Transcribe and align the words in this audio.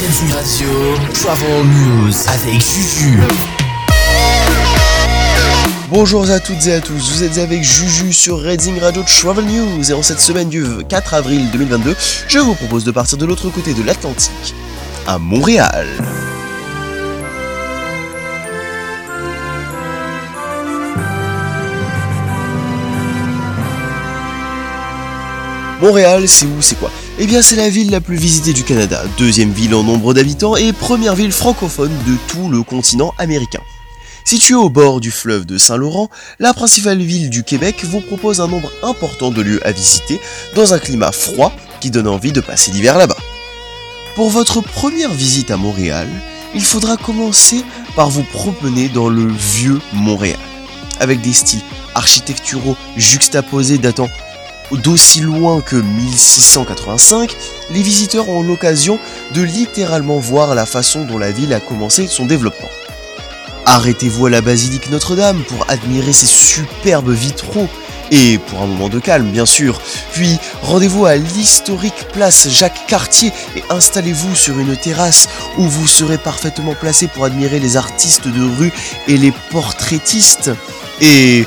Radio 0.00 0.68
Travel 1.12 1.64
News 1.66 2.12
avec 2.28 2.60
Juju. 2.60 3.18
Bonjour 5.90 6.30
à 6.30 6.38
toutes 6.38 6.68
et 6.68 6.74
à 6.74 6.80
tous, 6.80 7.14
vous 7.14 7.24
êtes 7.24 7.38
avec 7.38 7.64
Juju 7.64 8.12
sur 8.12 8.40
Reading 8.40 8.78
Radio 8.78 9.02
Travel 9.02 9.44
News 9.46 9.90
et 9.90 9.94
en 9.94 10.02
cette 10.04 10.20
semaine 10.20 10.48
du 10.48 10.64
4 10.88 11.14
avril 11.14 11.50
2022, 11.50 11.96
je 12.28 12.38
vous 12.38 12.54
propose 12.54 12.84
de 12.84 12.92
partir 12.92 13.18
de 13.18 13.26
l'autre 13.26 13.50
côté 13.50 13.74
de 13.74 13.82
l'Atlantique, 13.82 14.54
à 15.08 15.18
Montréal. 15.18 15.88
Montréal, 25.80 26.28
c'est 26.28 26.46
où, 26.46 26.62
c'est 26.62 26.78
quoi? 26.78 26.92
Eh 27.20 27.26
bien, 27.26 27.42
c'est 27.42 27.56
la 27.56 27.68
ville 27.68 27.90
la 27.90 28.00
plus 28.00 28.14
visitée 28.14 28.52
du 28.52 28.62
Canada, 28.62 29.02
deuxième 29.18 29.50
ville 29.50 29.74
en 29.74 29.82
nombre 29.82 30.14
d'habitants 30.14 30.54
et 30.54 30.72
première 30.72 31.16
ville 31.16 31.32
francophone 31.32 31.90
de 32.06 32.14
tout 32.28 32.48
le 32.48 32.62
continent 32.62 33.12
américain. 33.18 33.58
Située 34.24 34.54
au 34.54 34.70
bord 34.70 35.00
du 35.00 35.10
fleuve 35.10 35.44
de 35.44 35.58
Saint-Laurent, 35.58 36.10
la 36.38 36.54
principale 36.54 37.00
ville 37.00 37.28
du 37.28 37.42
Québec 37.42 37.84
vous 37.84 38.00
propose 38.00 38.40
un 38.40 38.46
nombre 38.46 38.70
important 38.84 39.32
de 39.32 39.42
lieux 39.42 39.66
à 39.66 39.72
visiter 39.72 40.20
dans 40.54 40.74
un 40.74 40.78
climat 40.78 41.10
froid 41.10 41.52
qui 41.80 41.90
donne 41.90 42.06
envie 42.06 42.30
de 42.30 42.40
passer 42.40 42.70
l'hiver 42.70 42.96
là-bas. 42.96 43.16
Pour 44.14 44.30
votre 44.30 44.60
première 44.60 45.12
visite 45.12 45.50
à 45.50 45.56
Montréal, 45.56 46.06
il 46.54 46.62
faudra 46.62 46.96
commencer 46.96 47.64
par 47.96 48.10
vous 48.10 48.22
promener 48.22 48.88
dans 48.88 49.08
le 49.08 49.26
vieux 49.26 49.80
Montréal, 49.92 50.38
avec 51.00 51.20
des 51.20 51.32
styles 51.32 51.64
architecturaux 51.96 52.76
juxtaposés 52.96 53.78
datant 53.78 54.08
d'aussi 54.76 55.20
loin 55.20 55.60
que 55.60 55.76
1685, 55.76 57.36
les 57.70 57.82
visiteurs 57.82 58.28
ont 58.28 58.42
l'occasion 58.42 58.98
de 59.34 59.42
littéralement 59.42 60.18
voir 60.18 60.54
la 60.54 60.66
façon 60.66 61.04
dont 61.04 61.18
la 61.18 61.32
ville 61.32 61.54
a 61.54 61.60
commencé 61.60 62.06
son 62.06 62.26
développement. 62.26 62.68
Arrêtez-vous 63.66 64.26
à 64.26 64.30
la 64.30 64.40
basilique 64.40 64.90
Notre-Dame 64.90 65.42
pour 65.44 65.64
admirer 65.68 66.12
ses 66.12 66.26
superbes 66.26 67.10
vitraux, 67.10 67.68
et 68.10 68.38
pour 68.38 68.62
un 68.62 68.66
moment 68.66 68.88
de 68.88 68.98
calme 68.98 69.30
bien 69.30 69.46
sûr, 69.46 69.80
puis 70.12 70.38
rendez-vous 70.62 71.04
à 71.06 71.16
l'historique 71.16 72.06
place 72.12 72.48
Jacques 72.48 72.86
Cartier 72.86 73.32
et 73.56 73.62
installez-vous 73.70 74.34
sur 74.34 74.58
une 74.58 74.76
terrasse 74.76 75.28
où 75.58 75.62
vous 75.64 75.86
serez 75.86 76.18
parfaitement 76.18 76.74
placé 76.74 77.06
pour 77.06 77.24
admirer 77.24 77.60
les 77.60 77.76
artistes 77.76 78.28
de 78.28 78.56
rue 78.58 78.72
et 79.08 79.16
les 79.16 79.32
portraitistes. 79.50 80.50
Et 81.00 81.46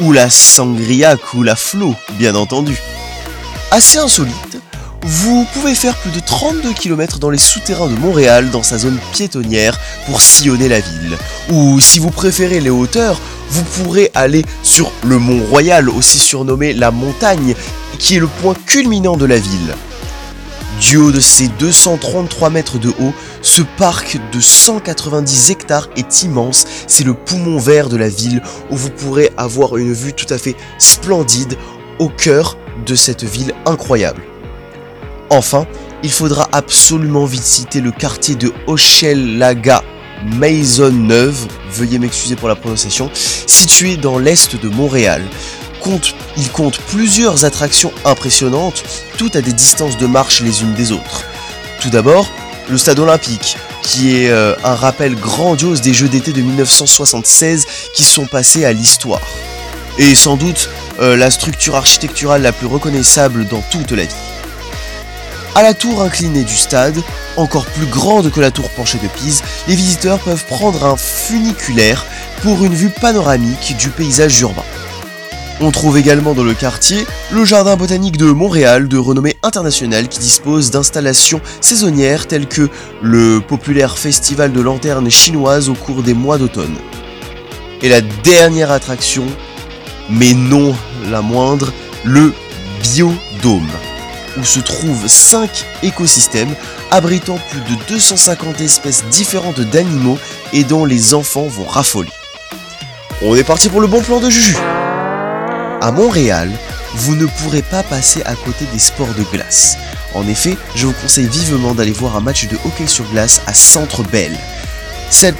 ou 0.00 0.12
la 0.12 0.30
sangria 0.30 1.16
coule 1.16 1.48
à 1.48 1.56
flot, 1.56 1.94
bien 2.18 2.34
entendu. 2.34 2.76
Assez 3.70 3.98
insolite, 3.98 4.60
vous 5.02 5.46
pouvez 5.54 5.74
faire 5.74 5.96
plus 5.96 6.10
de 6.10 6.20
32 6.20 6.72
km 6.72 7.18
dans 7.18 7.30
les 7.30 7.38
souterrains 7.38 7.88
de 7.88 7.96
Montréal 7.96 8.50
dans 8.50 8.62
sa 8.62 8.78
zone 8.78 8.98
piétonnière 9.12 9.78
pour 10.06 10.20
sillonner 10.20 10.68
la 10.68 10.80
ville. 10.80 11.16
Ou 11.50 11.80
si 11.80 11.98
vous 11.98 12.10
préférez 12.10 12.60
les 12.60 12.70
hauteurs, 12.70 13.20
vous 13.50 13.62
pourrez 13.62 14.10
aller 14.14 14.44
sur 14.62 14.92
le 15.04 15.18
Mont 15.18 15.44
Royal, 15.50 15.88
aussi 15.88 16.18
surnommé 16.18 16.72
la 16.72 16.90
montagne, 16.90 17.54
qui 17.98 18.16
est 18.16 18.20
le 18.20 18.26
point 18.26 18.54
culminant 18.66 19.16
de 19.16 19.26
la 19.26 19.38
ville. 19.38 19.74
Du 20.80 20.96
haut 20.96 21.12
de 21.12 21.20
ses 21.20 21.48
233 21.48 22.48
mètres 22.48 22.78
de 22.78 22.88
haut, 22.88 23.12
ce 23.42 23.60
parc 23.60 24.18
de 24.32 24.40
190 24.40 25.50
hectares 25.50 25.90
est 25.94 26.22
immense, 26.22 26.64
c'est 26.86 27.04
le 27.04 27.12
poumon 27.12 27.58
vert 27.58 27.90
de 27.90 27.98
la 27.98 28.08
ville 28.08 28.42
où 28.70 28.76
vous 28.76 28.88
pourrez 28.90 29.30
avoir 29.36 29.76
une 29.76 29.92
vue 29.92 30.14
tout 30.14 30.32
à 30.32 30.38
fait 30.38 30.56
splendide 30.78 31.58
au 31.98 32.08
cœur 32.08 32.56
de 32.86 32.94
cette 32.94 33.24
ville 33.24 33.52
incroyable. 33.66 34.22
Enfin, 35.28 35.66
il 36.02 36.10
faudra 36.10 36.48
absolument 36.52 37.26
visiter 37.26 37.82
le 37.82 37.92
quartier 37.92 38.34
de 38.34 38.50
Hochelaga 38.66 39.84
Maisonneuve, 40.38 41.46
veuillez 41.72 41.98
m'excuser 41.98 42.36
pour 42.36 42.48
la 42.48 42.56
prononciation, 42.56 43.10
situé 43.12 43.96
dans 43.96 44.18
l'est 44.18 44.60
de 44.60 44.68
Montréal 44.68 45.22
il 46.36 46.50
compte 46.50 46.78
plusieurs 46.78 47.44
attractions 47.44 47.92
impressionnantes, 48.04 48.82
toutes 49.16 49.36
à 49.36 49.40
des 49.40 49.52
distances 49.52 49.96
de 49.96 50.06
marche 50.06 50.40
les 50.42 50.62
unes 50.62 50.74
des 50.74 50.92
autres. 50.92 51.24
Tout 51.80 51.90
d'abord, 51.90 52.30
le 52.68 52.78
stade 52.78 52.98
olympique, 52.98 53.56
qui 53.82 54.16
est 54.16 54.30
euh, 54.30 54.54
un 54.62 54.74
rappel 54.74 55.14
grandiose 55.14 55.80
des 55.80 55.94
Jeux 55.94 56.08
d'été 56.08 56.32
de 56.32 56.40
1976 56.40 57.66
qui 57.94 58.04
sont 58.04 58.26
passés 58.26 58.64
à 58.64 58.72
l'histoire. 58.72 59.26
Et 59.98 60.14
sans 60.14 60.36
doute 60.36 60.70
euh, 61.00 61.16
la 61.16 61.30
structure 61.30 61.76
architecturale 61.76 62.42
la 62.42 62.52
plus 62.52 62.66
reconnaissable 62.66 63.46
dans 63.46 63.62
toute 63.70 63.92
la 63.92 64.04
vie. 64.04 64.14
À 65.56 65.62
la 65.62 65.74
tour 65.74 66.02
inclinée 66.02 66.44
du 66.44 66.56
stade, 66.56 66.96
encore 67.36 67.66
plus 67.66 67.86
grande 67.86 68.30
que 68.30 68.40
la 68.40 68.52
tour 68.52 68.70
penchée 68.70 68.98
de 68.98 69.08
Pise, 69.08 69.42
les 69.66 69.74
visiteurs 69.74 70.20
peuvent 70.20 70.44
prendre 70.44 70.84
un 70.84 70.96
funiculaire 70.96 72.06
pour 72.42 72.64
une 72.64 72.74
vue 72.74 72.90
panoramique 72.90 73.76
du 73.76 73.90
paysage 73.90 74.40
urbain. 74.40 74.62
On 75.62 75.70
trouve 75.72 75.98
également 75.98 76.32
dans 76.32 76.42
le 76.42 76.54
quartier 76.54 77.06
le 77.30 77.44
jardin 77.44 77.76
botanique 77.76 78.16
de 78.16 78.30
Montréal 78.30 78.88
de 78.88 78.96
renommée 78.96 79.36
internationale 79.42 80.08
qui 80.08 80.18
dispose 80.18 80.70
d'installations 80.70 81.42
saisonnières 81.60 82.26
telles 82.26 82.46
que 82.46 82.70
le 83.02 83.40
populaire 83.46 83.98
festival 83.98 84.52
de 84.52 84.60
lanternes 84.62 85.10
chinoises 85.10 85.68
au 85.68 85.74
cours 85.74 86.02
des 86.02 86.14
mois 86.14 86.38
d'automne. 86.38 86.76
Et 87.82 87.90
la 87.90 88.00
dernière 88.00 88.70
attraction, 88.70 89.26
mais 90.08 90.32
non 90.32 90.74
la 91.10 91.20
moindre, 91.20 91.74
le 92.04 92.32
Biodôme, 92.82 93.68
où 94.38 94.44
se 94.44 94.60
trouvent 94.60 95.08
5 95.08 95.66
écosystèmes 95.82 96.54
abritant 96.90 97.38
plus 97.50 97.60
de 97.60 97.78
250 97.86 98.62
espèces 98.62 99.04
différentes 99.10 99.60
d'animaux 99.60 100.18
et 100.54 100.64
dont 100.64 100.86
les 100.86 101.12
enfants 101.12 101.48
vont 101.48 101.66
raffoler. 101.66 102.08
On 103.20 103.36
est 103.36 103.44
parti 103.44 103.68
pour 103.68 103.82
le 103.82 103.86
bon 103.88 104.00
plan 104.00 104.20
de 104.20 104.30
Juju 104.30 104.56
à 105.80 105.90
Montréal, 105.90 106.50
vous 106.94 107.16
ne 107.16 107.26
pourrez 107.26 107.62
pas 107.62 107.82
passer 107.82 108.22
à 108.24 108.34
côté 108.34 108.66
des 108.72 108.78
sports 108.78 109.14
de 109.14 109.22
glace. 109.32 109.76
En 110.14 110.26
effet, 110.26 110.56
je 110.74 110.86
vous 110.86 110.92
conseille 110.92 111.28
vivement 111.28 111.74
d'aller 111.74 111.92
voir 111.92 112.16
un 112.16 112.20
match 112.20 112.48
de 112.48 112.56
hockey 112.64 112.86
sur 112.86 113.04
glace 113.10 113.42
à 113.46 113.54
Centre 113.54 114.02
Bell. 114.02 114.36
Cette 115.08 115.36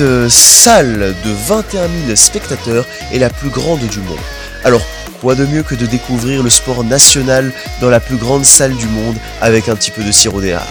euh, 0.00 0.28
salle 0.28 1.14
de 1.24 1.30
21 1.48 1.88
000 2.06 2.16
spectateurs 2.16 2.86
est 3.12 3.18
la 3.18 3.30
plus 3.30 3.50
grande 3.50 3.80
du 3.80 4.00
monde. 4.00 4.18
Alors, 4.64 4.82
quoi 5.20 5.34
de 5.34 5.44
mieux 5.46 5.62
que 5.62 5.74
de 5.74 5.86
découvrir 5.86 6.42
le 6.42 6.50
sport 6.50 6.84
national 6.84 7.52
dans 7.80 7.90
la 7.90 8.00
plus 8.00 8.16
grande 8.16 8.44
salle 8.44 8.74
du 8.74 8.86
monde 8.86 9.16
avec 9.40 9.68
un 9.68 9.76
petit 9.76 9.90
peu 9.90 10.02
de 10.02 10.12
sirop 10.12 10.40
d'érable? 10.40 10.66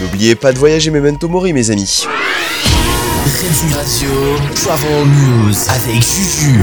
N'oubliez 0.00 0.34
pas 0.34 0.52
de 0.52 0.58
voyager 0.58 0.90
Memento 0.90 1.28
Mori 1.28 1.52
mes 1.52 1.70
amis. 1.70 2.06
Radio 3.74 4.10
Travel 4.54 5.06
News 5.06 5.54
avec 5.70 6.02
Juju. 6.02 6.60